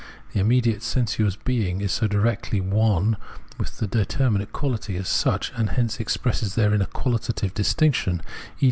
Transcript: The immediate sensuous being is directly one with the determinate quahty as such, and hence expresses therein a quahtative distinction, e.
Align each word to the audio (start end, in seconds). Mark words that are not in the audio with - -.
The 0.33 0.39
immediate 0.39 0.81
sensuous 0.81 1.35
being 1.35 1.79
is 1.79 1.99
directly 1.99 2.59
one 2.59 3.17
with 3.59 3.77
the 3.77 3.85
determinate 3.85 4.51
quahty 4.51 4.97
as 4.97 5.07
such, 5.07 5.51
and 5.55 5.69
hence 5.69 5.99
expresses 5.99 6.55
therein 6.55 6.81
a 6.81 6.87
quahtative 6.87 7.53
distinction, 7.53 8.23
e. 8.57 8.59